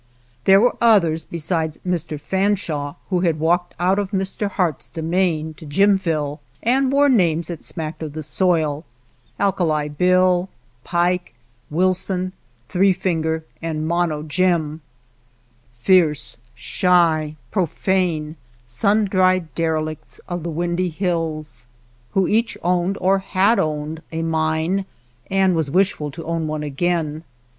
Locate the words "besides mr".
1.25-2.19